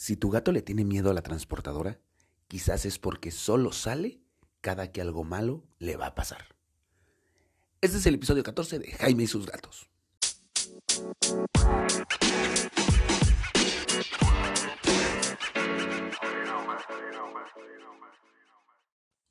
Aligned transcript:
Si 0.00 0.16
tu 0.16 0.30
gato 0.30 0.52
le 0.52 0.62
tiene 0.62 0.84
miedo 0.84 1.10
a 1.10 1.12
la 1.12 1.22
transportadora, 1.22 1.98
quizás 2.46 2.86
es 2.86 3.00
porque 3.00 3.32
solo 3.32 3.72
sale 3.72 4.20
cada 4.60 4.92
que 4.92 5.00
algo 5.00 5.24
malo 5.24 5.64
le 5.80 5.96
va 5.96 6.06
a 6.06 6.14
pasar. 6.14 6.54
Este 7.80 7.96
es 7.96 8.06
el 8.06 8.14
episodio 8.14 8.44
14 8.44 8.78
de 8.78 8.92
Jaime 8.92 9.24
y 9.24 9.26
sus 9.26 9.44
gatos. 9.46 9.90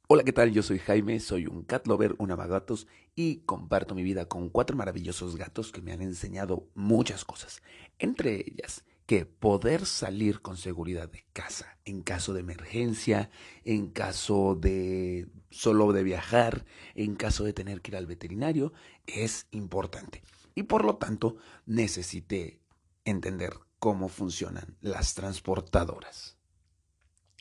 Hola, 0.09 0.23
¿qué 0.25 0.34
tal? 0.34 0.52
Yo 0.52 0.63
soy 0.63 0.79
Jaime, 0.79 1.21
soy 1.21 1.47
un 1.47 1.63
cat 1.63 1.88
lover, 1.88 2.15
un 2.18 2.31
amagatos 2.31 2.88
y 3.15 3.38
comparto 3.45 3.95
mi 3.95 4.04
vida 4.04 4.25
con 4.25 4.49
cuatro 4.49 4.75
maravillosos 4.75 5.38
gatos 5.38 5.71
que 5.71 5.81
me 5.81 5.93
han 5.93 6.02
enseñado 6.02 6.68
muchas 6.75 7.23
cosas. 7.23 7.61
Entre 7.99 8.36
ellas, 8.36 8.84
que 9.07 9.25
poder 9.25 9.85
salir 9.85 10.41
con 10.41 10.57
seguridad 10.57 11.09
de 11.09 11.25
casa 11.31 11.79
en 11.85 12.01
caso 12.01 12.34
de 12.34 12.41
emergencia, 12.41 13.31
en 13.63 13.88
caso 13.88 14.53
de 14.53 15.29
solo 15.49 15.93
de 15.93 16.03
viajar, 16.03 16.65
en 16.93 17.15
caso 17.15 17.45
de 17.45 17.53
tener 17.53 17.81
que 17.81 17.91
ir 17.91 17.95
al 17.95 18.05
veterinario, 18.05 18.73
es 19.05 19.48
importante. 19.51 20.21
Y 20.55 20.63
por 20.63 20.84
lo 20.84 20.98
tanto, 20.98 21.38
necesité 21.65 22.59
entender 23.05 23.53
cómo 23.79 24.09
funcionan 24.09 24.75
las 24.81 25.13
transportadoras. 25.13 26.37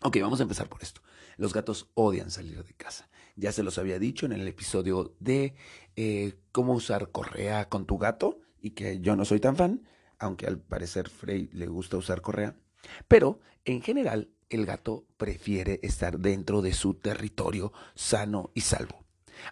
Ok, 0.03 0.19
vamos 0.21 0.39
a 0.39 0.45
empezar 0.45 0.69
por 0.69 0.85
esto. 0.85 1.01
Los 1.37 1.53
gatos 1.53 1.91
odian 1.95 2.31
salir 2.31 2.63
de 2.63 2.75
casa. 2.75 3.11
Ya 3.35 3.51
se 3.51 3.65
los 3.65 3.77
había 3.79 3.99
dicho 3.99 4.25
en 4.25 4.33
el 4.33 4.47
episodio 4.47 5.17
de 5.19 5.57
eh, 5.97 6.39
cómo 6.53 6.75
usar 6.75 7.11
correa 7.11 7.69
con 7.69 7.87
tu 7.87 7.99
gato 7.99 8.39
y 8.61 8.71
que 8.71 9.01
yo 9.01 9.17
no 9.17 9.25
soy 9.25 9.41
tan 9.41 9.57
fan 9.57 9.83
aunque 10.19 10.47
al 10.47 10.59
parecer 10.59 11.09
Frey 11.09 11.49
le 11.53 11.67
gusta 11.67 11.97
usar 11.97 12.21
correa. 12.21 12.57
Pero, 13.09 13.41
en 13.65 13.83
general, 13.83 14.31
el 14.49 14.67
gato 14.67 15.07
prefiere 15.17 15.81
estar 15.83 16.19
dentro 16.19 16.63
de 16.63 16.73
su 16.73 16.95
territorio 16.95 17.73
sano 17.95 18.51
y 18.55 18.61
salvo. 18.63 19.05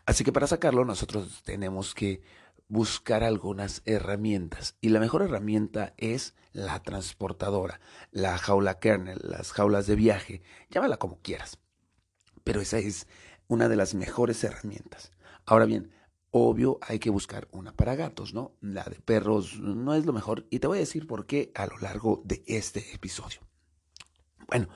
Así 0.07 0.25
que 0.25 0.33
para 0.33 0.47
sacarlo 0.47 0.85
nosotros 0.85 1.43
tenemos 1.45 1.95
que 1.95 2.23
buscar 2.69 3.25
algunas 3.25 3.83
herramientas. 3.85 4.77
Y 4.81 4.89
la 4.89 5.01
mejor 5.01 5.23
herramienta 5.23 5.95
es 5.97 6.35
la 6.53 6.81
transportadora, 6.83 7.81
la 8.11 8.39
jaula 8.39 8.79
kernel, 8.79 9.21
las 9.23 9.53
jaulas 9.53 9.87
de 9.87 9.97
viaje, 9.97 10.43
llámala 10.71 10.97
como 10.97 11.21
quieras. 11.21 11.59
Pero 12.43 12.61
esa 12.61 12.79
es 12.79 13.07
una 13.49 13.69
de 13.69 13.77
las 13.77 13.95
mejores 13.95 14.43
herramientas. 14.45 15.13
Ahora 15.45 15.67
bien, 15.67 15.93
Obvio, 16.37 16.81
hay 16.83 16.99
que 16.99 17.11
buscar 17.11 17.47
una 17.53 17.73
para 17.77 17.95
gatos, 17.95 18.35
¿no? 18.35 18.57
La 18.61 18.83
de 18.83 18.97
perros 18.97 19.61
no 19.61 19.95
es 19.95 20.05
lo 20.05 20.13
mejor 20.13 20.49
y 20.51 20.59
te 20.59 20.67
voy 20.67 20.79
a 20.79 20.81
decir 20.81 21.07
por 21.07 21.27
qué 21.27 21.53
a 21.55 21.65
lo 21.69 21.79
largo 21.79 22.23
de 22.25 22.43
este 22.49 22.93
episodio. 22.93 23.39
Bueno, 24.49 24.67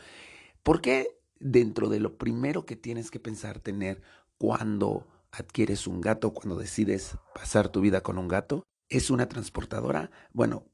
¿por 0.62 0.80
qué 0.80 1.18
dentro 1.40 1.88
de 1.88 1.98
lo 1.98 2.16
primero 2.16 2.64
que 2.64 2.76
tienes 2.76 3.10
que 3.10 3.18
pensar 3.18 3.58
tener 3.58 4.02
cuando 4.38 5.08
adquieres 5.32 5.88
un 5.88 6.00
gato, 6.00 6.32
cuando 6.32 6.54
decides 6.54 7.18
pasar 7.34 7.70
tu 7.70 7.80
vida 7.80 8.02
con 8.02 8.18
un 8.18 8.28
gato, 8.28 8.62
es 8.88 9.10
una 9.10 9.28
transportadora? 9.28 10.12
Bueno, 10.32 10.64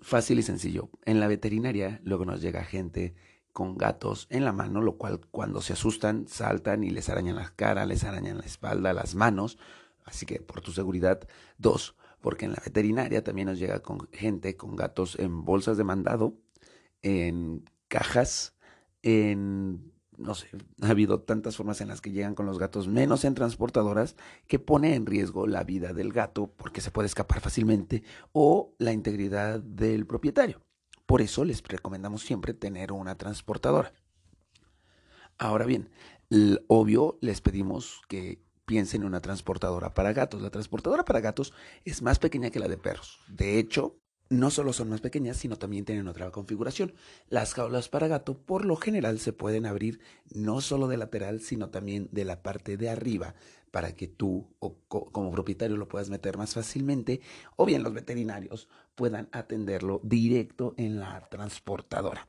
fácil 0.00 0.40
y 0.40 0.42
sencillo. 0.42 0.90
En 1.04 1.20
la 1.20 1.28
veterinaria 1.28 2.00
luego 2.02 2.24
nos 2.24 2.40
llega 2.40 2.64
gente 2.64 3.14
con 3.52 3.78
gatos 3.78 4.26
en 4.30 4.44
la 4.44 4.52
mano, 4.52 4.82
lo 4.82 4.96
cual 4.96 5.20
cuando 5.30 5.62
se 5.62 5.74
asustan 5.74 6.26
saltan 6.26 6.82
y 6.82 6.90
les 6.90 7.08
arañan 7.08 7.36
la 7.36 7.52
cara, 7.54 7.86
les 7.86 8.02
arañan 8.02 8.38
la 8.38 8.46
espalda, 8.46 8.92
las 8.92 9.14
manos, 9.14 9.58
Así 10.04 10.26
que 10.26 10.40
por 10.40 10.60
tu 10.60 10.72
seguridad, 10.72 11.26
dos, 11.58 11.96
porque 12.20 12.44
en 12.44 12.52
la 12.52 12.62
veterinaria 12.64 13.24
también 13.24 13.48
nos 13.48 13.58
llega 13.58 13.80
con 13.80 14.08
gente 14.12 14.56
con 14.56 14.76
gatos 14.76 15.18
en 15.18 15.44
bolsas 15.44 15.76
de 15.76 15.84
mandado, 15.84 16.38
en 17.02 17.64
cajas, 17.88 18.54
en 19.02 19.92
no 20.16 20.34
sé, 20.34 20.48
ha 20.82 20.90
habido 20.90 21.20
tantas 21.20 21.56
formas 21.56 21.80
en 21.80 21.88
las 21.88 22.00
que 22.00 22.12
llegan 22.12 22.34
con 22.34 22.46
los 22.46 22.58
gatos, 22.58 22.88
menos 22.88 23.24
en 23.24 23.34
transportadoras, 23.34 24.16
que 24.46 24.58
pone 24.58 24.94
en 24.94 25.06
riesgo 25.06 25.46
la 25.46 25.64
vida 25.64 25.92
del 25.92 26.12
gato 26.12 26.52
porque 26.56 26.80
se 26.80 26.90
puede 26.90 27.06
escapar 27.06 27.40
fácilmente 27.40 28.02
o 28.32 28.74
la 28.78 28.92
integridad 28.92 29.60
del 29.60 30.06
propietario. 30.06 30.60
Por 31.06 31.20
eso 31.20 31.44
les 31.44 31.62
recomendamos 31.62 32.22
siempre 32.22 32.54
tener 32.54 32.92
una 32.92 33.16
transportadora. 33.16 33.92
Ahora 35.36 35.66
bien, 35.66 35.90
obvio 36.68 37.18
les 37.20 37.40
pedimos 37.40 38.00
que 38.08 38.43
piensen 38.64 39.02
en 39.02 39.08
una 39.08 39.20
transportadora 39.20 39.94
para 39.94 40.12
gatos. 40.12 40.42
La 40.42 40.50
transportadora 40.50 41.04
para 41.04 41.20
gatos 41.20 41.52
es 41.84 42.02
más 42.02 42.18
pequeña 42.18 42.50
que 42.50 42.58
la 42.60 42.68
de 42.68 42.76
perros. 42.76 43.20
De 43.28 43.58
hecho, 43.58 43.96
no 44.30 44.50
solo 44.50 44.72
son 44.72 44.88
más 44.88 45.00
pequeñas, 45.00 45.36
sino 45.36 45.56
también 45.56 45.84
tienen 45.84 46.08
otra 46.08 46.30
configuración. 46.30 46.94
Las 47.28 47.54
jaulas 47.54 47.88
para 47.88 48.08
gato 48.08 48.38
por 48.38 48.64
lo 48.64 48.76
general 48.76 49.18
se 49.18 49.32
pueden 49.32 49.66
abrir 49.66 50.00
no 50.34 50.60
solo 50.60 50.88
de 50.88 50.96
lateral, 50.96 51.40
sino 51.40 51.70
también 51.70 52.08
de 52.10 52.24
la 52.24 52.42
parte 52.42 52.76
de 52.76 52.88
arriba 52.88 53.34
para 53.70 53.94
que 53.94 54.06
tú 54.06 54.54
o 54.60 54.78
como 54.88 55.32
propietario 55.32 55.76
lo 55.76 55.88
puedas 55.88 56.08
meter 56.08 56.38
más 56.38 56.54
fácilmente 56.54 57.20
o 57.56 57.66
bien 57.66 57.82
los 57.82 57.92
veterinarios 57.92 58.68
puedan 58.94 59.28
atenderlo 59.32 60.00
directo 60.04 60.74
en 60.76 61.00
la 61.00 61.28
transportadora. 61.28 62.28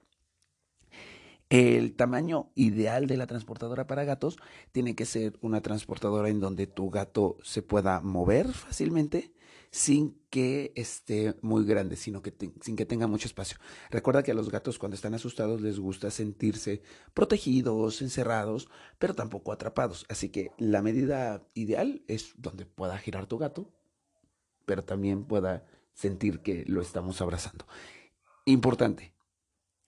El 1.50 1.96
tamaño 1.96 2.52
ideal 2.56 3.06
de 3.06 3.18
la 3.18 3.28
transportadora 3.28 3.86
para 3.86 4.04
gatos 4.04 4.38
tiene 4.72 4.96
que 4.96 5.06
ser 5.06 5.38
una 5.42 5.62
transportadora 5.62 6.30
en 6.30 6.40
donde 6.40 6.66
tu 6.66 6.90
gato 6.90 7.38
se 7.44 7.62
pueda 7.62 8.02
mover 8.02 8.52
fácilmente 8.52 9.32
sin 9.70 10.18
que 10.32 10.72
esté 10.76 11.36
muy 11.42 11.66
grande, 11.66 11.98
sino 11.98 12.22
que 12.24 12.34
sin 12.62 12.76
que 12.76 12.86
tenga 12.86 13.06
mucho 13.06 13.28
espacio. 13.28 13.58
Recuerda 13.92 14.24
que 14.24 14.32
a 14.32 14.34
los 14.34 14.50
gatos 14.50 14.80
cuando 14.80 14.96
están 14.96 15.14
asustados 15.14 15.62
les 15.62 15.80
gusta 15.80 16.10
sentirse 16.10 16.82
protegidos, 17.14 18.02
encerrados, 18.02 18.68
pero 18.98 19.14
tampoco 19.14 19.52
atrapados. 19.52 20.06
Así 20.10 20.30
que 20.30 20.52
la 20.58 20.82
medida 20.82 21.48
ideal 21.54 22.04
es 22.08 22.34
donde 22.38 22.66
pueda 22.66 22.98
girar 22.98 23.28
tu 23.28 23.38
gato, 23.38 23.70
pero 24.66 24.84
también 24.84 25.26
pueda 25.26 25.66
sentir 25.94 26.40
que 26.40 26.64
lo 26.66 26.82
estamos 26.82 27.22
abrazando. 27.22 27.68
Importante, 28.46 29.14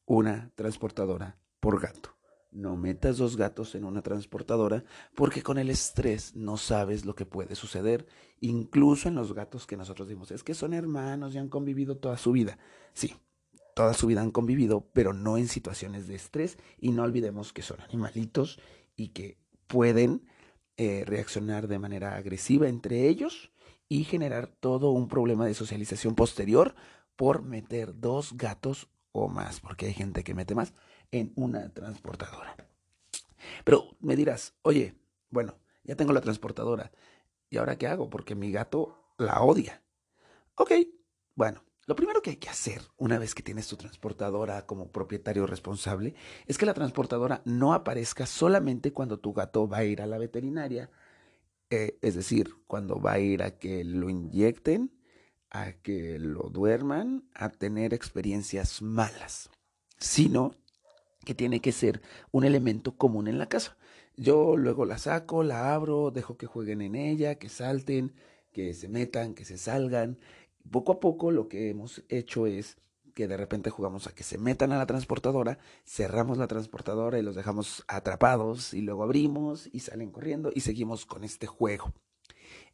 una 0.05 0.51
transportadora 0.55 1.39
por 1.59 1.81
gato. 1.81 2.15
No 2.51 2.75
metas 2.75 3.17
dos 3.17 3.35
gatos 3.35 3.75
en 3.75 3.83
una 3.83 4.01
transportadora 4.01 4.83
porque 5.15 5.43
con 5.43 5.57
el 5.57 5.69
estrés 5.69 6.35
no 6.35 6.57
sabes 6.57 7.05
lo 7.05 7.13
que 7.13 7.25
puede 7.25 7.55
suceder, 7.55 8.07
incluso 8.39 9.09
en 9.09 9.15
los 9.15 9.33
gatos 9.33 9.67
que 9.67 9.77
nosotros 9.77 10.07
dimos. 10.07 10.31
Es 10.31 10.43
que 10.43 10.53
son 10.53 10.73
hermanos 10.73 11.35
y 11.35 11.37
han 11.37 11.49
convivido 11.49 11.97
toda 11.97 12.17
su 12.17 12.31
vida. 12.31 12.57
Sí, 12.93 13.13
toda 13.75 13.93
su 13.93 14.07
vida 14.07 14.21
han 14.21 14.31
convivido, 14.31 14.89
pero 14.93 15.13
no 15.13 15.37
en 15.37 15.47
situaciones 15.47 16.07
de 16.07 16.15
estrés 16.15 16.57
y 16.79 16.91
no 16.91 17.03
olvidemos 17.03 17.53
que 17.53 17.61
son 17.61 17.79
animalitos 17.81 18.59
y 18.95 19.09
que 19.09 19.37
pueden 19.67 20.23
eh, 20.77 21.03
reaccionar 21.05 21.67
de 21.67 21.79
manera 21.79 22.15
agresiva 22.15 22.69
entre 22.69 23.07
ellos 23.07 23.51
y 23.89 24.03
generar 24.03 24.47
todo 24.47 24.91
un 24.91 25.07
problema 25.07 25.45
de 25.45 25.53
socialización 25.53 26.15
posterior 26.15 26.75
por 27.15 27.43
meter 27.43 27.99
dos 27.99 28.35
gatos 28.37 28.89
o 29.11 29.27
más, 29.27 29.59
porque 29.59 29.87
hay 29.87 29.93
gente 29.93 30.23
que 30.23 30.33
mete 30.33 30.55
más 30.55 30.73
en 31.11 31.31
una 31.35 31.69
transportadora. 31.73 32.55
Pero 33.63 33.95
me 33.99 34.15
dirás, 34.15 34.53
oye, 34.61 34.95
bueno, 35.29 35.55
ya 35.83 35.95
tengo 35.95 36.13
la 36.13 36.21
transportadora. 36.21 36.91
¿Y 37.49 37.57
ahora 37.57 37.77
qué 37.77 37.87
hago? 37.87 38.09
Porque 38.09 38.35
mi 38.35 38.51
gato 38.51 39.13
la 39.17 39.41
odia. 39.41 39.81
Ok, 40.55 40.71
bueno, 41.35 41.63
lo 41.85 41.95
primero 41.95 42.21
que 42.21 42.31
hay 42.31 42.35
que 42.35 42.49
hacer 42.49 42.81
una 42.97 43.17
vez 43.17 43.33
que 43.33 43.43
tienes 43.43 43.67
tu 43.67 43.77
transportadora 43.77 44.65
como 44.65 44.91
propietario 44.91 45.47
responsable 45.47 46.15
es 46.45 46.57
que 46.57 46.65
la 46.65 46.73
transportadora 46.73 47.41
no 47.45 47.73
aparezca 47.73 48.25
solamente 48.25 48.91
cuando 48.91 49.19
tu 49.19 49.33
gato 49.33 49.69
va 49.69 49.77
a 49.77 49.83
ir 49.85 50.01
a 50.01 50.07
la 50.07 50.17
veterinaria, 50.17 50.89
eh, 51.69 51.97
es 52.01 52.15
decir, 52.15 52.53
cuando 52.67 52.99
va 52.99 53.13
a 53.13 53.19
ir 53.19 53.41
a 53.41 53.57
que 53.57 53.85
lo 53.85 54.09
inyecten, 54.09 54.91
a 55.49 55.71
que 55.73 56.19
lo 56.19 56.49
duerman, 56.49 57.29
a 57.33 57.49
tener 57.49 57.93
experiencias 57.93 58.81
malas, 58.81 59.49
sino 59.97 60.55
que 61.27 61.35
tiene 61.35 61.59
que 61.59 61.73
ser 61.73 62.01
un 62.31 62.45
elemento 62.45 62.95
común 62.95 63.27
en 63.27 63.37
la 63.37 63.49
casa. 63.49 63.75
Yo 64.15 64.55
luego 64.55 64.85
la 64.85 64.97
saco, 64.97 65.43
la 65.43 65.73
abro, 65.73 66.09
dejo 66.09 66.37
que 66.37 66.45
jueguen 66.45 66.81
en 66.81 66.95
ella, 66.95 67.35
que 67.35 67.49
salten, 67.49 68.13
que 68.53 68.73
se 68.73 68.87
metan, 68.87 69.33
que 69.33 69.43
se 69.43 69.57
salgan. 69.57 70.17
Poco 70.71 70.93
a 70.93 70.99
poco 71.01 71.31
lo 71.31 71.49
que 71.49 71.69
hemos 71.69 72.01
hecho 72.07 72.47
es 72.47 72.77
que 73.13 73.27
de 73.27 73.35
repente 73.35 73.69
jugamos 73.69 74.07
a 74.07 74.15
que 74.15 74.23
se 74.23 74.37
metan 74.37 74.71
a 74.71 74.77
la 74.77 74.85
transportadora, 74.85 75.59
cerramos 75.85 76.37
la 76.37 76.47
transportadora 76.47 77.19
y 77.19 77.23
los 77.23 77.35
dejamos 77.35 77.83
atrapados 77.89 78.73
y 78.73 78.79
luego 78.79 79.03
abrimos 79.03 79.67
y 79.73 79.81
salen 79.81 80.11
corriendo 80.11 80.49
y 80.55 80.61
seguimos 80.61 81.05
con 81.05 81.25
este 81.25 81.45
juego. 81.45 81.91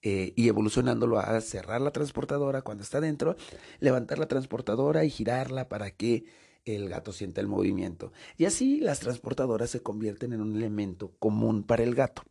Eh, 0.03 0.33
y 0.35 0.47
evolucionándolo 0.47 1.17
a 1.17 1.41
cerrar 1.41 1.81
la 1.81 1.89
transportadora 1.89 2.61
cuando 2.61 2.83
está 2.83 3.01
dentro, 3.01 3.35
levantar 3.79 4.19
la 4.19 4.27
transportadora 4.27 5.05
y 5.05 5.09
girarla 5.09 5.69
para 5.69 5.89
que 5.89 6.25
el 6.65 6.89
gato 6.89 7.11
siente 7.13 7.41
el 7.41 7.47
movimiento. 7.47 8.11
Y 8.37 8.45
así 8.45 8.79
las 8.79 8.99
transportadoras 8.99 9.69
se 9.69 9.81
convierten 9.81 10.33
en 10.33 10.41
un 10.41 10.55
elemento 10.55 11.13
común 11.19 11.63
para 11.63 11.83
el 11.83 11.95
gato. 11.95 12.23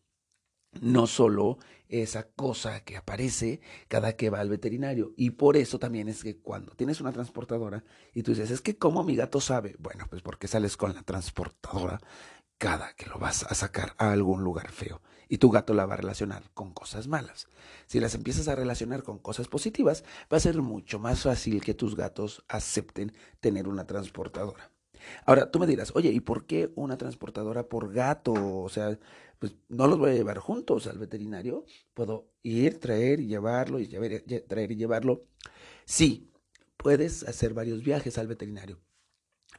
no 0.80 1.06
solo 1.06 1.58
esa 1.88 2.30
cosa 2.32 2.82
que 2.84 2.96
aparece 2.96 3.60
cada 3.88 4.16
que 4.16 4.30
va 4.30 4.40
al 4.40 4.48
veterinario. 4.48 5.12
Y 5.16 5.30
por 5.30 5.56
eso 5.56 5.78
también 5.78 6.08
es 6.08 6.22
que 6.22 6.38
cuando 6.40 6.72
tienes 6.74 7.00
una 7.00 7.12
transportadora 7.12 7.84
y 8.14 8.22
tú 8.22 8.32
dices, 8.32 8.50
es 8.50 8.60
que 8.62 8.76
como 8.78 9.04
mi 9.04 9.14
gato 9.16 9.40
sabe, 9.40 9.76
bueno, 9.78 10.06
pues 10.08 10.22
porque 10.22 10.48
sales 10.48 10.76
con 10.76 10.94
la 10.94 11.02
transportadora 11.02 12.00
cada 12.58 12.94
que 12.94 13.06
lo 13.06 13.18
vas 13.18 13.44
a 13.44 13.54
sacar 13.54 13.94
a 13.98 14.12
algún 14.12 14.42
lugar 14.44 14.70
feo. 14.72 15.02
Y 15.28 15.38
tu 15.38 15.50
gato 15.50 15.74
la 15.74 15.86
va 15.86 15.94
a 15.94 15.98
relacionar 15.98 16.50
con 16.54 16.72
cosas 16.72 17.08
malas. 17.08 17.48
Si 17.86 18.00
las 18.00 18.14
empiezas 18.14 18.48
a 18.48 18.54
relacionar 18.54 19.02
con 19.02 19.18
cosas 19.18 19.48
positivas, 19.48 20.04
va 20.32 20.36
a 20.36 20.40
ser 20.40 20.60
mucho 20.62 20.98
más 20.98 21.22
fácil 21.22 21.62
que 21.62 21.74
tus 21.74 21.96
gatos 21.96 22.44
acepten 22.48 23.12
tener 23.40 23.68
una 23.68 23.86
transportadora. 23.86 24.70
Ahora, 25.26 25.50
tú 25.50 25.58
me 25.58 25.66
dirás, 25.66 25.92
oye, 25.94 26.10
¿y 26.10 26.20
por 26.20 26.46
qué 26.46 26.72
una 26.74 26.96
transportadora 26.96 27.68
por 27.68 27.92
gato? 27.92 28.32
O 28.32 28.68
sea, 28.68 28.98
pues 29.38 29.54
no 29.68 29.86
los 29.86 29.98
voy 29.98 30.10
a 30.10 30.14
llevar 30.14 30.38
juntos 30.38 30.86
al 30.86 30.98
veterinario. 30.98 31.64
Puedo 31.94 32.28
ir, 32.42 32.78
traer 32.78 33.20
y 33.20 33.26
llevarlo, 33.26 33.80
y 33.80 33.88
traer 33.88 34.72
y 34.72 34.76
llevarlo. 34.76 35.24
Sí, 35.84 36.30
puedes 36.76 37.24
hacer 37.24 37.54
varios 37.54 37.82
viajes 37.82 38.18
al 38.18 38.28
veterinario. 38.28 38.80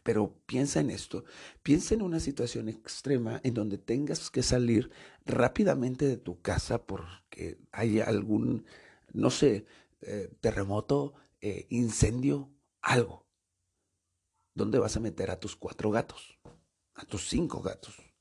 Pero 0.04 0.36
piensa 0.46 0.80
en 0.82 0.90
esto, 0.90 1.24
piensa 1.64 1.96
en 1.96 2.02
una 2.02 2.20
situación 2.20 2.70
extrema 2.70 3.40
en 3.44 3.54
donde 3.54 3.78
tengas 3.78 4.30
que 4.30 4.44
salir 4.44 4.92
rápidamente 5.26 6.06
de 6.06 6.18
tu 6.18 6.42
casa 6.42 6.86
porque 6.86 7.58
hay 7.72 8.02
algún, 8.02 8.66
no 9.14 9.30
sé, 9.30 9.66
eh, 10.02 10.30
terremoto, 10.42 11.14
eh, 11.42 11.66
incendio, 11.70 12.50
algo. 12.82 13.26
¿Dónde 14.54 14.78
vas 14.80 14.98
a 14.98 15.00
meter 15.00 15.32
a 15.32 15.40
tus 15.40 15.56
cuatro 15.56 15.90
gatos? 15.90 16.38
A 16.96 17.06
tus 17.06 17.28
cinco 17.30 17.62
gatos 17.62 18.13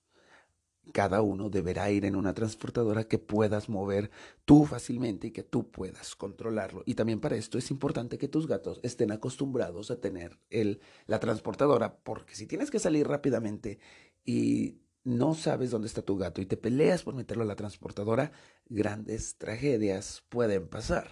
cada 0.90 1.22
uno 1.22 1.48
deberá 1.48 1.90
ir 1.90 2.04
en 2.04 2.16
una 2.16 2.34
transportadora 2.34 3.04
que 3.04 3.18
puedas 3.18 3.68
mover 3.68 4.10
tú 4.44 4.64
fácilmente 4.64 5.28
y 5.28 5.30
que 5.30 5.44
tú 5.44 5.70
puedas 5.70 6.16
controlarlo. 6.16 6.82
Y 6.86 6.94
también 6.94 7.20
para 7.20 7.36
esto 7.36 7.56
es 7.56 7.70
importante 7.70 8.18
que 8.18 8.28
tus 8.28 8.46
gatos 8.46 8.80
estén 8.82 9.12
acostumbrados 9.12 9.90
a 9.90 10.00
tener 10.00 10.38
la 11.06 11.20
transportadora, 11.20 11.96
porque 12.02 12.34
si 12.34 12.46
tienes 12.46 12.70
que 12.70 12.80
salir 12.80 13.06
rápidamente 13.06 13.78
y 14.24 14.80
no 15.04 15.34
sabes 15.34 15.70
dónde 15.70 15.88
está 15.88 16.02
tu 16.02 16.16
gato 16.16 16.40
y 16.40 16.46
te 16.46 16.56
peleas 16.56 17.02
por 17.02 17.14
meterlo 17.14 17.44
a 17.44 17.46
la 17.46 17.56
transportadora, 17.56 18.32
grandes 18.66 19.36
tragedias 19.36 20.24
pueden 20.28 20.68
pasar. 20.68 21.10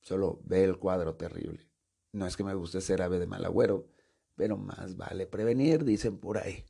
solo 0.00 0.40
ve 0.44 0.64
el 0.64 0.78
cuadro 0.78 1.16
terrible. 1.16 1.68
No 2.12 2.26
es 2.26 2.36
que 2.36 2.44
me 2.44 2.54
guste 2.54 2.80
ser 2.80 3.02
ave 3.02 3.18
de 3.18 3.26
mal 3.26 3.44
agüero, 3.44 3.88
pero 4.36 4.56
más 4.56 4.96
vale 4.96 5.26
prevenir, 5.26 5.84
dicen 5.84 6.18
por 6.18 6.38
ahí. 6.38 6.64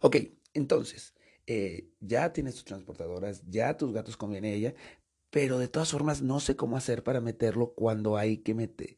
Ok, 0.00 0.16
entonces, 0.54 1.14
eh, 1.46 1.90
ya 2.00 2.32
tienes 2.32 2.54
tus 2.54 2.64
transportadoras, 2.64 3.42
ya 3.48 3.76
tus 3.76 3.92
gatos 3.92 4.16
conviene 4.16 4.54
ella, 4.54 4.74
pero 5.30 5.58
de 5.58 5.68
todas 5.68 5.90
formas 5.90 6.22
no 6.22 6.40
sé 6.40 6.56
cómo 6.56 6.76
hacer 6.76 7.02
para 7.04 7.20
meterlo 7.20 7.74
cuando 7.74 8.16
hay 8.16 8.38
que, 8.38 8.54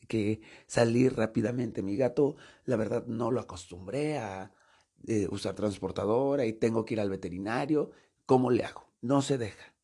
que 0.08 0.40
salir 0.66 1.16
rápidamente. 1.16 1.82
Mi 1.82 1.96
gato, 1.96 2.36
la 2.64 2.76
verdad, 2.76 3.06
no 3.06 3.30
lo 3.30 3.40
acostumbré 3.40 4.18
a 4.18 4.52
eh, 5.06 5.28
usar 5.30 5.54
transportadora 5.54 6.46
y 6.46 6.52
tengo 6.52 6.84
que 6.84 6.94
ir 6.94 7.00
al 7.00 7.10
veterinario. 7.10 7.90
¿Cómo 8.26 8.50
le 8.50 8.64
hago? 8.64 8.84
No 9.00 9.22
se 9.22 9.38
deja. 9.38 9.74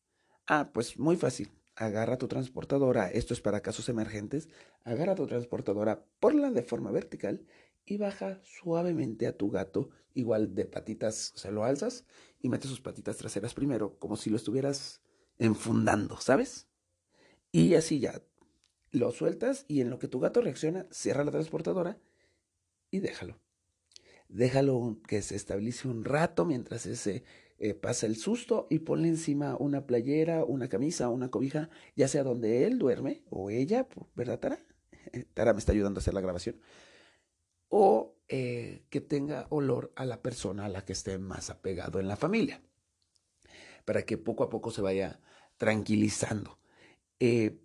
Ah, 0.47 0.71
pues 0.73 0.97
muy 0.99 1.17
fácil. 1.17 1.51
Agarra 1.75 2.17
tu 2.17 2.27
transportadora, 2.27 3.09
esto 3.11 3.33
es 3.35 3.41
para 3.41 3.61
casos 3.61 3.87
emergentes, 3.87 4.49
agarra 4.83 5.13
tu 5.13 5.27
transportadora, 5.27 6.05
ponla 6.19 6.49
de 6.49 6.63
forma 6.63 6.89
vertical 6.91 7.45
y 7.87 7.97
baja 7.97 8.39
suavemente 8.43 9.25
a 9.25 9.35
tu 9.35 9.49
gato, 9.49 9.89
igual 10.13 10.53
de 10.53 10.65
patitas, 10.65 11.31
o 11.35 11.37
sea, 11.39 11.51
lo 11.51 11.63
alzas 11.63 12.05
y 12.41 12.49
metes 12.49 12.69
sus 12.69 12.81
patitas 12.81 13.17
traseras 13.17 13.53
primero, 13.53 13.97
como 13.97 14.17
si 14.17 14.29
lo 14.29 14.35
estuvieras 14.35 15.01
enfundando, 15.39 16.19
¿sabes? 16.19 16.67
Y 17.51 17.75
así 17.75 17.99
ya 17.99 18.21
lo 18.91 19.11
sueltas 19.11 19.65
y 19.67 19.81
en 19.81 19.89
lo 19.89 19.99
que 19.99 20.09
tu 20.09 20.19
gato 20.19 20.41
reacciona, 20.41 20.85
cierra 20.91 21.23
la 21.23 21.31
transportadora 21.31 21.97
y 22.91 22.99
déjalo. 22.99 23.39
Déjalo 24.27 24.99
que 25.07 25.21
se 25.21 25.35
estabilice 25.35 25.87
un 25.87 26.03
rato 26.03 26.45
mientras 26.45 26.85
ese 26.85 27.23
eh, 27.59 27.73
pasa 27.73 28.05
el 28.05 28.17
susto 28.17 28.67
y 28.69 28.79
ponle 28.79 29.07
encima 29.07 29.55
una 29.55 29.85
playera, 29.87 30.43
una 30.43 30.67
camisa, 30.67 31.07
una 31.09 31.29
cobija, 31.29 31.69
ya 31.95 32.09
sea 32.09 32.23
donde 32.23 32.65
él 32.65 32.77
duerme 32.79 33.23
o 33.29 33.49
ella, 33.49 33.87
¿verdad, 34.15 34.39
Tara? 34.39 34.59
Tara 35.33 35.53
me 35.53 35.59
está 35.59 35.71
ayudando 35.71 35.99
a 35.99 36.01
hacer 36.01 36.13
la 36.13 36.21
grabación 36.21 36.57
o 37.69 38.15
eh, 38.27 38.83
que 38.89 39.01
tenga 39.01 39.47
olor 39.49 39.91
a 39.95 40.05
la 40.05 40.21
persona 40.21 40.65
a 40.65 40.69
la 40.69 40.85
que 40.85 40.93
esté 40.93 41.17
más 41.17 41.49
apegado 41.49 41.99
en 41.99 42.07
la 42.07 42.15
familia, 42.15 42.61
para 43.85 44.03
que 44.03 44.17
poco 44.17 44.43
a 44.43 44.49
poco 44.49 44.71
se 44.71 44.81
vaya 44.81 45.19
tranquilizando. 45.57 46.59
Eh, 47.19 47.59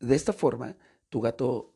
de 0.00 0.14
esta 0.14 0.32
forma, 0.32 0.76
tu 1.08 1.20
gato 1.20 1.74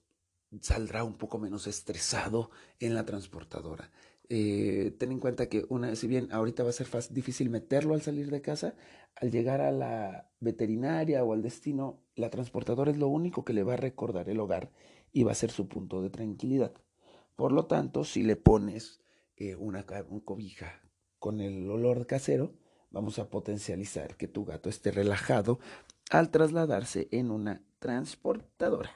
saldrá 0.61 1.05
un 1.05 1.17
poco 1.17 1.39
menos 1.39 1.67
estresado 1.67 2.51
en 2.79 2.95
la 2.95 3.05
transportadora. 3.05 3.91
Eh, 4.29 4.95
ten 4.99 5.13
en 5.13 5.19
cuenta 5.21 5.49
que 5.49 5.65
una, 5.69 5.95
si 5.97 6.07
bien 6.07 6.29
ahorita 6.33 6.63
va 6.63 6.71
a 6.71 6.73
ser 6.73 6.89
difícil 7.11 7.51
meterlo 7.51 7.95
al 7.95 8.03
salir 8.03 8.31
de 8.31 8.41
casa, 8.41 8.75
al 9.17 9.31
llegar 9.31 9.61
a 9.61 9.73
la 9.73 10.31
veterinaria 10.41 11.25
o 11.25 11.33
al 11.33 11.43
destino, 11.43 12.03
la 12.15 12.31
transportadora 12.31 12.91
es 12.91 12.97
lo 12.97 13.09
único 13.09 13.45
que 13.45 13.53
le 13.53 13.63
va 13.63 13.75
a 13.75 13.77
recordar 13.77 14.29
el 14.29 14.41
hogar 14.41 14.71
y 15.13 15.25
va 15.25 15.33
a 15.33 15.37
ser 15.37 15.51
su 15.51 15.69
punto 15.69 16.03
de 16.03 16.11
tranquilidad. 16.11 16.73
Por 17.37 17.53
lo 17.53 17.67
tanto, 17.67 18.05
si 18.05 18.23
le 18.23 18.37
pones 18.37 19.01
eh, 19.37 19.55
una, 19.57 19.85
cobija 20.25 20.83
con 21.19 21.41
el 21.41 21.71
olor 21.71 22.07
casero, 22.07 22.55
vamos 22.91 23.19
a 23.19 23.31
potencializar 23.31 24.17
que 24.17 24.29
tu 24.29 24.45
gato 24.45 24.69
esté 24.69 24.91
relajado 24.91 25.59
al 26.11 26.31
trasladarse 26.31 27.09
en 27.11 27.31
una 27.31 27.63
transportadora. 27.79 28.91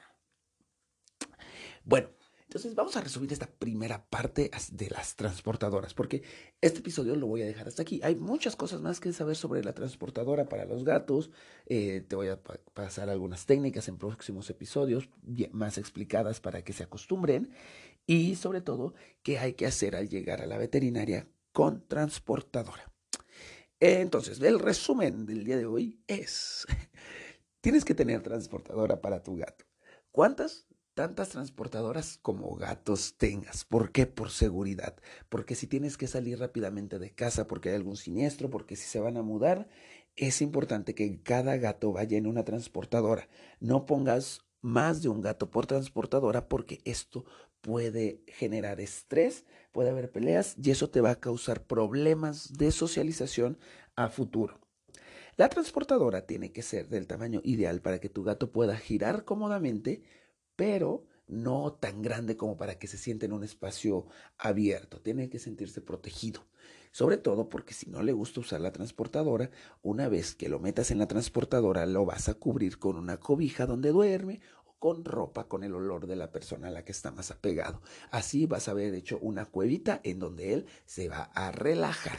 Bueno, 1.83 2.09
entonces 2.57 2.73
vamos 2.73 2.97
a 2.97 3.01
resumir 3.01 3.31
esta 3.31 3.45
primera 3.45 4.03
parte 4.09 4.49
de 4.71 4.89
las 4.89 5.15
transportadoras, 5.15 5.93
porque 5.93 6.23
este 6.59 6.79
episodio 6.79 7.15
lo 7.15 7.27
voy 7.27 7.43
a 7.43 7.45
dejar 7.45 7.67
hasta 7.67 7.83
aquí. 7.83 7.99
Hay 8.01 8.15
muchas 8.15 8.55
cosas 8.55 8.81
más 8.81 8.99
que 8.99 9.13
saber 9.13 9.35
sobre 9.35 9.63
la 9.63 9.73
transportadora 9.73 10.49
para 10.49 10.65
los 10.65 10.83
gatos. 10.83 11.29
Eh, 11.67 12.03
te 12.07 12.15
voy 12.15 12.29
a 12.29 12.41
pasar 12.73 13.11
algunas 13.11 13.45
técnicas 13.45 13.87
en 13.89 13.99
próximos 13.99 14.49
episodios 14.49 15.07
más 15.51 15.77
explicadas 15.77 16.39
para 16.39 16.63
que 16.63 16.73
se 16.73 16.81
acostumbren 16.81 17.51
y 18.07 18.35
sobre 18.35 18.61
todo 18.61 18.95
qué 19.21 19.37
hay 19.37 19.53
que 19.53 19.67
hacer 19.67 19.95
al 19.95 20.09
llegar 20.09 20.41
a 20.41 20.47
la 20.47 20.57
veterinaria 20.57 21.27
con 21.51 21.87
transportadora. 21.87 22.91
Entonces, 23.79 24.41
el 24.41 24.57
resumen 24.57 25.27
del 25.27 25.43
día 25.43 25.57
de 25.57 25.67
hoy 25.67 26.01
es, 26.07 26.65
tienes 27.61 27.85
que 27.85 27.93
tener 27.93 28.23
transportadora 28.23 28.99
para 28.99 29.21
tu 29.21 29.35
gato. 29.35 29.65
¿Cuántas? 30.09 30.66
Tantas 30.97 31.29
transportadoras 31.29 32.17
como 32.23 32.55
gatos 32.55 33.17
tengas. 33.19 33.65
¿Por 33.65 33.91
qué? 33.91 34.07
Por 34.07 34.31
seguridad. 34.31 34.95
Porque 35.29 35.53
si 35.53 35.67
tienes 35.67 35.95
que 35.95 36.07
salir 36.07 36.39
rápidamente 36.39 36.97
de 36.97 37.13
casa 37.13 37.47
porque 37.47 37.69
hay 37.69 37.75
algún 37.75 37.97
siniestro, 37.97 38.49
porque 38.49 38.75
si 38.75 38.87
se 38.87 38.99
van 38.99 39.15
a 39.15 39.21
mudar, 39.21 39.69
es 40.15 40.41
importante 40.41 40.95
que 40.95 41.21
cada 41.21 41.55
gato 41.57 41.91
vaya 41.91 42.17
en 42.17 42.25
una 42.25 42.43
transportadora. 42.45 43.29
No 43.59 43.85
pongas 43.85 44.41
más 44.61 45.03
de 45.03 45.09
un 45.09 45.21
gato 45.21 45.51
por 45.51 45.67
transportadora 45.67 46.49
porque 46.49 46.81
esto 46.83 47.25
puede 47.61 48.23
generar 48.25 48.79
estrés, 48.79 49.45
puede 49.71 49.91
haber 49.91 50.11
peleas 50.11 50.55
y 50.59 50.71
eso 50.71 50.89
te 50.89 51.01
va 51.01 51.11
a 51.11 51.19
causar 51.19 51.61
problemas 51.61 52.53
de 52.57 52.71
socialización 52.71 53.59
a 53.95 54.09
futuro. 54.09 54.59
La 55.35 55.47
transportadora 55.47 56.25
tiene 56.25 56.51
que 56.51 56.63
ser 56.63 56.89
del 56.89 57.05
tamaño 57.05 57.39
ideal 57.43 57.81
para 57.81 57.99
que 57.99 58.09
tu 58.09 58.23
gato 58.23 58.51
pueda 58.51 58.75
girar 58.75 59.25
cómodamente 59.25 60.01
pero 60.57 61.05
no 61.27 61.73
tan 61.73 62.01
grande 62.01 62.35
como 62.35 62.57
para 62.57 62.77
que 62.79 62.87
se 62.87 62.97
sienta 62.97 63.25
en 63.25 63.31
un 63.31 63.45
espacio 63.45 64.07
abierto. 64.37 64.99
Tiene 64.99 65.29
que 65.29 65.39
sentirse 65.39 65.79
protegido. 65.79 66.45
Sobre 66.91 67.17
todo 67.17 67.47
porque 67.47 67.73
si 67.73 67.89
no 67.89 68.01
le 68.01 68.11
gusta 68.11 68.39
usar 68.39 68.59
la 68.59 68.71
transportadora, 68.71 69.51
una 69.83 70.09
vez 70.09 70.35
que 70.35 70.49
lo 70.49 70.59
metas 70.59 70.89
en 70.89 70.97
la 70.97 71.07
transportadora, 71.07 71.85
lo 71.85 72.05
vas 72.05 72.27
a 72.27 72.33
cubrir 72.33 72.79
con 72.79 72.97
una 72.97 73.17
cobija 73.17 73.65
donde 73.65 73.91
duerme 73.91 74.41
o 74.65 74.75
con 74.79 75.05
ropa 75.05 75.47
con 75.47 75.63
el 75.63 75.75
olor 75.75 76.07
de 76.07 76.15
la 76.15 76.31
persona 76.31 76.69
a 76.69 76.71
la 76.71 76.83
que 76.83 76.93
está 76.93 77.11
más 77.11 77.29
apegado. 77.29 77.81
Así 78.09 78.45
vas 78.45 78.67
a 78.67 78.71
haber 78.71 78.95
hecho 78.95 79.19
una 79.19 79.45
cuevita 79.45 80.01
en 80.03 80.19
donde 80.19 80.53
él 80.53 80.65
se 80.85 81.07
va 81.09 81.23
a 81.35 81.51
relajar. 81.51 82.17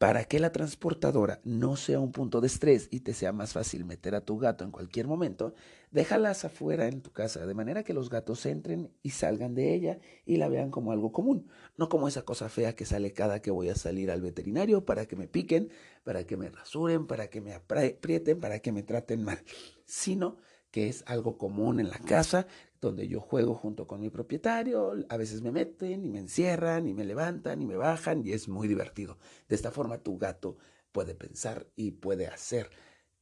Para 0.00 0.24
que 0.24 0.40
la 0.40 0.50
transportadora 0.50 1.42
no 1.44 1.76
sea 1.76 2.00
un 2.00 2.10
punto 2.10 2.40
de 2.40 2.46
estrés 2.46 2.88
y 2.90 3.00
te 3.00 3.12
sea 3.12 3.32
más 3.32 3.52
fácil 3.52 3.84
meter 3.84 4.14
a 4.14 4.24
tu 4.24 4.38
gato 4.38 4.64
en 4.64 4.70
cualquier 4.70 5.06
momento, 5.06 5.52
déjalas 5.90 6.46
afuera 6.46 6.86
en 6.86 7.02
tu 7.02 7.12
casa, 7.12 7.44
de 7.44 7.52
manera 7.52 7.82
que 7.82 7.92
los 7.92 8.08
gatos 8.08 8.46
entren 8.46 8.90
y 9.02 9.10
salgan 9.10 9.54
de 9.54 9.74
ella 9.74 9.98
y 10.24 10.38
la 10.38 10.48
vean 10.48 10.70
como 10.70 10.92
algo 10.92 11.12
común, 11.12 11.50
no 11.76 11.90
como 11.90 12.08
esa 12.08 12.22
cosa 12.22 12.48
fea 12.48 12.74
que 12.74 12.86
sale 12.86 13.12
cada 13.12 13.42
que 13.42 13.50
voy 13.50 13.68
a 13.68 13.74
salir 13.74 14.10
al 14.10 14.22
veterinario 14.22 14.86
para 14.86 15.04
que 15.04 15.16
me 15.16 15.28
piquen, 15.28 15.68
para 16.02 16.24
que 16.24 16.38
me 16.38 16.48
rasuren, 16.48 17.06
para 17.06 17.28
que 17.28 17.42
me 17.42 17.52
aprieten, 17.52 18.40
para 18.40 18.60
que 18.60 18.72
me 18.72 18.82
traten 18.82 19.22
mal, 19.22 19.40
sino 19.84 20.38
que 20.70 20.88
es 20.88 21.04
algo 21.08 21.36
común 21.36 21.78
en 21.78 21.90
la 21.90 21.98
casa, 21.98 22.46
donde 22.80 23.08
yo 23.08 23.20
juego 23.20 23.54
junto 23.54 23.86
con 23.86 24.00
mi 24.00 24.10
propietario, 24.10 24.94
a 25.08 25.16
veces 25.16 25.42
me 25.42 25.52
meten 25.52 26.04
y 26.04 26.08
me 26.10 26.18
encierran 26.18 26.86
y 26.86 26.94
me 26.94 27.04
levantan 27.04 27.60
y 27.60 27.66
me 27.66 27.76
bajan 27.76 28.26
y 28.26 28.32
es 28.32 28.48
muy 28.48 28.68
divertido. 28.68 29.18
De 29.48 29.56
esta 29.56 29.70
forma 29.70 29.98
tu 30.02 30.18
gato 30.18 30.56
puede 30.92 31.14
pensar 31.14 31.66
y 31.76 31.92
puede 31.92 32.26
hacer 32.26 32.70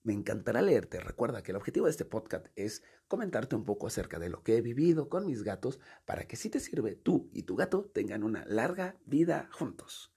Me 0.03 0.15
encantará 0.15 0.63
leerte. 0.63 0.99
Recuerda 0.99 1.43
que 1.43 1.53
el 1.53 1.57
objetivo 1.57 1.85
de 1.85 1.91
este 1.91 2.07
podcast 2.07 2.47
es 2.57 2.83
comentarte 3.07 3.55
un 3.55 3.67
poco 3.67 3.87
acerca 3.87 4.19
de 4.19 4.31
lo 4.31 4.43
que 4.43 4.57
he 4.57 4.63
vivido 4.63 5.11
con 5.11 5.27
mis 5.27 5.43
gatos 5.43 5.79
para 6.07 6.27
que 6.27 6.37
si 6.37 6.49
te 6.49 6.59
sirve 6.59 6.97
tú 6.97 7.29
y 7.35 7.43
tu 7.43 7.55
gato 7.55 7.85
tengan 7.93 8.23
una 8.23 8.47
larga 8.47 8.97
vida 9.05 9.51
juntos. 9.53 10.11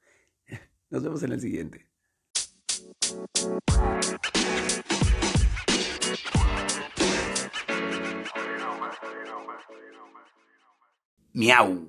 Nos 0.89 1.03
vemos 1.03 1.21
en 1.23 1.33
el 1.33 1.41
siguiente. 1.41 1.89
Miau. 11.35 11.83